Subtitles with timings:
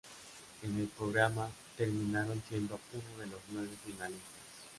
[0.63, 1.47] En el programa
[1.77, 4.41] terminaron siendo uno de los nueve finalistas.